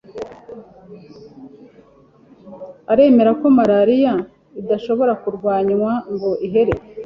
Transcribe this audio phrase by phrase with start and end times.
[2.91, 4.13] Aremera ko malaria
[4.59, 6.73] idashobora kurwanywa ngo ihere